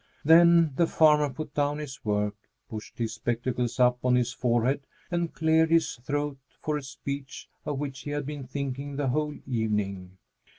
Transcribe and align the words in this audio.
Then 0.25 0.73
the 0.77 0.87
farmer 0.87 1.29
put 1.29 1.53
down 1.53 1.77
his 1.77 2.03
work, 2.03 2.33
pushed 2.67 2.97
his 2.97 3.13
spectacles 3.13 3.79
up 3.79 4.03
on 4.03 4.15
his 4.15 4.33
forehead, 4.33 4.81
and 5.11 5.31
cleared 5.31 5.69
his 5.69 5.97
throat 5.97 6.39
for 6.59 6.75
a 6.75 6.81
speech 6.81 7.47
of 7.67 7.77
which 7.77 7.99
he 7.99 8.09
had 8.09 8.25
been 8.25 8.47
thinking 8.47 8.95
the 8.95 9.09
whole 9.09 9.37
evening. 9.45 10.17